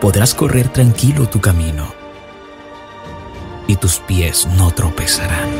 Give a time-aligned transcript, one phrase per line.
[0.00, 1.92] Podrás correr tranquilo tu camino
[3.66, 5.50] y tus pies no tropezarán.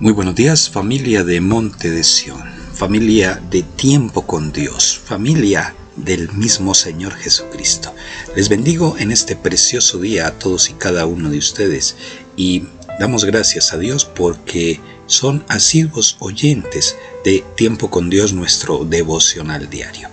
[0.00, 2.42] Muy buenos días familia de Monte de Sión,
[2.74, 7.94] familia de tiempo con Dios, familia del mismo Señor Jesucristo.
[8.34, 11.96] Les bendigo en este precioso día a todos y cada uno de ustedes
[12.36, 12.64] y
[12.98, 20.08] damos gracias a Dios porque son asiduos oyentes de Tiempo con Dios, nuestro devocional diario.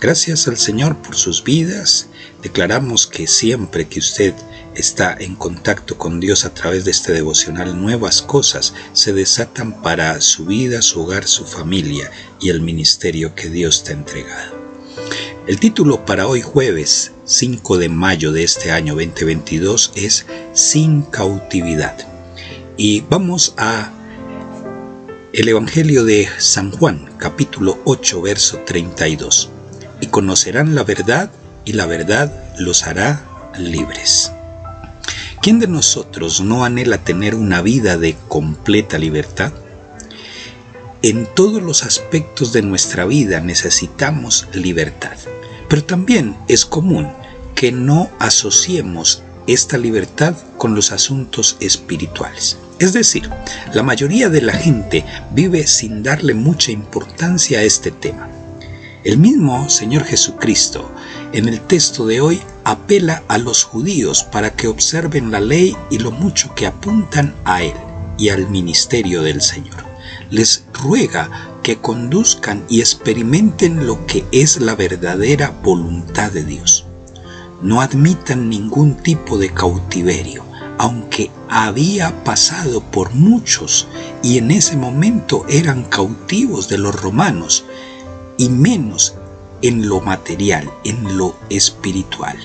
[0.00, 2.08] Gracias al Señor por sus vidas.
[2.42, 4.34] Declaramos que siempre que usted
[4.74, 10.20] está en contacto con Dios a través de este devocional, nuevas cosas se desatan para
[10.20, 14.51] su vida, su hogar, su familia y el ministerio que Dios te ha entregado.
[15.44, 21.96] El título para hoy jueves 5 de mayo de este año 2022 es Sin cautividad.
[22.76, 23.90] Y vamos a
[25.32, 29.50] el Evangelio de San Juan, capítulo 8, verso 32.
[30.00, 31.32] Y conocerán la verdad
[31.64, 33.24] y la verdad los hará
[33.58, 34.30] libres.
[35.42, 39.52] ¿Quién de nosotros no anhela tener una vida de completa libertad?
[41.04, 45.16] En todos los aspectos de nuestra vida necesitamos libertad,
[45.68, 47.08] pero también es común
[47.56, 52.56] que no asociemos esta libertad con los asuntos espirituales.
[52.78, 53.28] Es decir,
[53.74, 58.28] la mayoría de la gente vive sin darle mucha importancia a este tema.
[59.02, 60.88] El mismo Señor Jesucristo
[61.32, 65.98] en el texto de hoy apela a los judíos para que observen la ley y
[65.98, 67.74] lo mucho que apuntan a Él
[68.18, 69.91] y al ministerio del Señor.
[70.32, 71.28] Les ruega
[71.62, 76.86] que conduzcan y experimenten lo que es la verdadera voluntad de Dios.
[77.60, 80.42] No admitan ningún tipo de cautiverio,
[80.78, 83.86] aunque había pasado por muchos
[84.22, 87.66] y en ese momento eran cautivos de los romanos,
[88.38, 89.14] y menos
[89.60, 92.38] en lo material, en lo espiritual.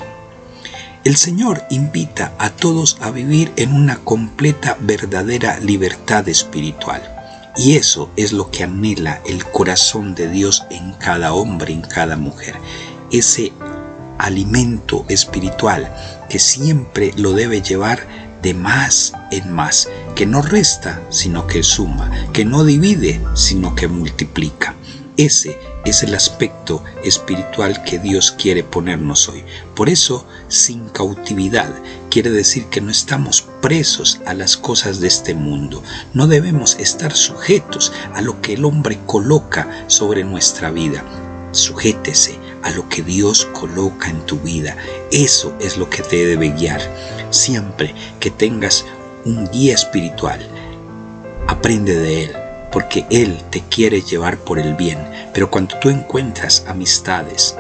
[1.06, 7.17] El Señor invita a todos a vivir en una completa, verdadera libertad espiritual.
[7.58, 12.16] Y eso es lo que anhela el corazón de Dios en cada hombre, en cada
[12.16, 12.56] mujer.
[13.12, 13.52] Ese
[14.20, 15.92] alimento espiritual
[16.30, 18.06] que siempre lo debe llevar
[18.42, 23.88] de más en más, que no resta, sino que suma, que no divide, sino que
[23.88, 24.76] multiplica.
[25.18, 29.44] Ese es el aspecto espiritual que Dios quiere ponernos hoy.
[29.74, 31.74] Por eso, sin cautividad
[32.12, 35.82] quiere decir que no estamos presos a las cosas de este mundo.
[36.14, 41.04] No debemos estar sujetos a lo que el hombre coloca sobre nuestra vida.
[41.52, 44.78] Sujétese a lo que Dios coloca en tu vida.
[45.12, 46.82] Eso es lo que te debe guiar.
[47.32, 48.86] Siempre que tengas
[49.26, 50.48] un guía espiritual,
[51.48, 54.98] aprende de él porque Él te quiere llevar por el bien.
[55.34, 57.56] Pero cuando tú encuentras amistades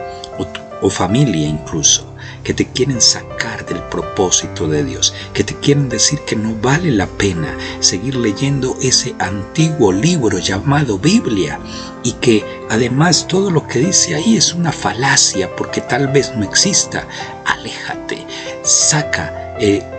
[0.81, 2.13] o, familia incluso,
[2.43, 6.91] que te quieren sacar del propósito de Dios, que te quieren decir que no vale
[6.91, 11.59] la pena seguir leyendo ese antiguo libro llamado Biblia
[12.03, 16.43] y que además todo lo que dice ahí es una falacia porque tal vez no
[16.43, 17.07] exista,
[17.45, 18.25] aléjate,
[18.63, 19.55] saca.
[19.59, 19.96] Eh,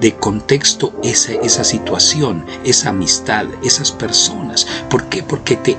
[0.00, 4.66] de contexto esa, esa situación, esa amistad, esas personas.
[4.88, 5.22] ¿Por qué?
[5.22, 5.76] Porque te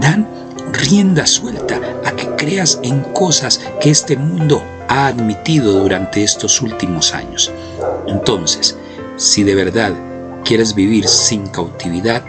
[0.00, 0.28] dan
[0.72, 7.14] rienda suelta a que creas en cosas que este mundo ha admitido durante estos últimos
[7.14, 7.50] años.
[8.06, 8.76] Entonces,
[9.16, 9.92] si de verdad
[10.44, 12.22] quieres vivir sin cautividad,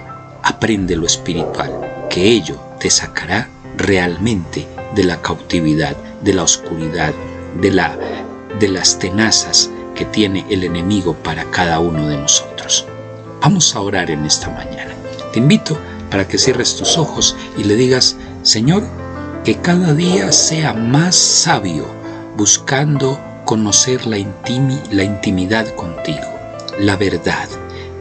[0.44, 7.14] aprende lo espiritual, que ello te sacará realmente de la cautividad, de la oscuridad,
[7.60, 7.98] de, la,
[8.60, 12.86] de las tenazas que tiene el enemigo para cada uno de nosotros.
[13.42, 14.94] Vamos a orar en esta mañana.
[15.34, 15.78] Te invito
[16.12, 18.84] para que cierres tus ojos y le digas, Señor,
[19.44, 21.86] que cada día sea más sabio
[22.38, 24.18] buscando conocer la,
[24.92, 26.28] la intimidad contigo,
[26.80, 27.48] la verdad,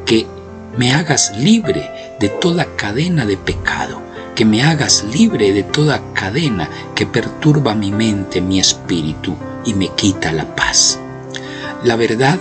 [0.07, 0.27] que
[0.77, 4.01] me hagas libre de toda cadena de pecado,
[4.35, 9.89] que me hagas libre de toda cadena que perturba mi mente, mi espíritu y me
[9.89, 10.99] quita la paz.
[11.85, 12.39] La verdad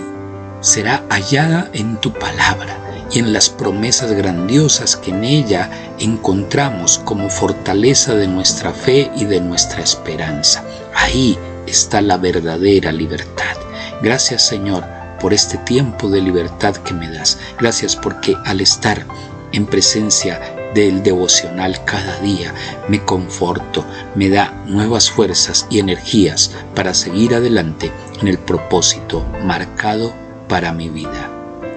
[0.62, 2.78] será hallada en tu palabra
[3.10, 9.26] y en las promesas grandiosas que en ella encontramos como fortaleza de nuestra fe y
[9.26, 10.64] de nuestra esperanza.
[10.94, 13.54] Ahí está la verdadera libertad.
[14.00, 14.82] Gracias Señor
[15.20, 17.38] por este tiempo de libertad que me das.
[17.60, 19.04] Gracias porque al estar
[19.52, 20.40] en presencia
[20.74, 22.54] del devocional cada día
[22.88, 30.12] me conforto, me da nuevas fuerzas y energías para seguir adelante en el propósito marcado
[30.48, 31.30] para mi vida.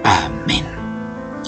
[0.04, 0.64] Amén.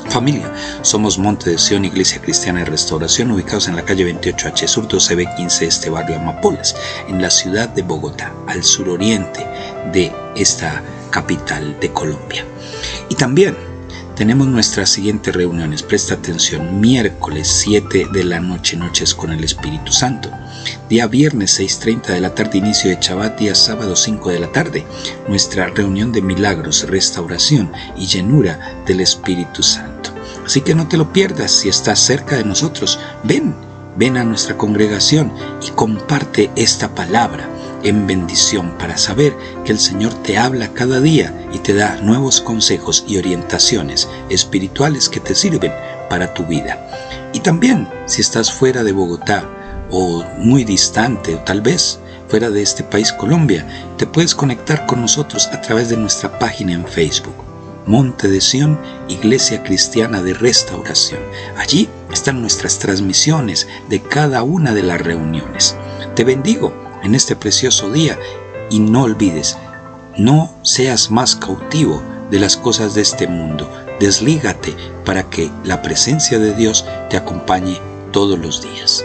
[0.09, 0.53] Familia,
[0.83, 5.63] somos Monte de Sion, Iglesia Cristiana de Restauración, ubicados en la calle 28H Sur 12B15,
[5.63, 6.75] este barrio Amapolas,
[7.09, 9.47] en la ciudad de Bogotá, al suroriente
[9.93, 12.45] de esta capital de Colombia.
[13.09, 13.57] Y también
[14.17, 15.83] tenemos nuestras siguientes reuniones.
[15.83, 20.31] Presta atención, miércoles 7 de la noche, noches con el Espíritu Santo.
[20.91, 24.85] Día viernes 6.30 de la tarde, inicio de Chabat, día sábado 5 de la tarde.
[25.29, 30.11] Nuestra reunión de milagros, restauración y llenura del Espíritu Santo.
[30.45, 32.99] Así que no te lo pierdas si estás cerca de nosotros.
[33.23, 33.55] Ven,
[33.95, 35.33] ven a nuestra congregación
[35.65, 37.49] y comparte esta palabra
[37.85, 39.33] en bendición para saber
[39.65, 45.09] que el Señor te habla cada día y te da nuevos consejos y orientaciones espirituales
[45.09, 45.73] que te sirven
[46.09, 47.31] para tu vida.
[47.33, 49.49] Y también si estás fuera de Bogotá
[49.91, 53.67] o muy distante o tal vez fuera de este país Colombia,
[53.97, 57.35] te puedes conectar con nosotros a través de nuestra página en Facebook.
[57.87, 58.79] Monte de Sion,
[59.09, 61.21] Iglesia Cristiana de Restauración.
[61.57, 65.77] Allí están nuestras transmisiones de cada una de las reuniones.
[66.15, 66.73] Te bendigo
[67.03, 68.17] en este precioso día
[68.71, 69.59] y no olvides,
[70.17, 72.01] no seas más cautivo
[72.31, 73.69] de las cosas de este mundo.
[73.99, 77.81] Deslígate para que la presencia de Dios te acompañe
[78.13, 79.05] todos los días.